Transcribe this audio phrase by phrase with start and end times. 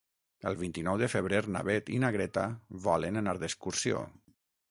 [0.51, 2.45] El vint-i-nou de febrer na Beth i na Greta
[2.87, 4.01] volen anar d'excursió.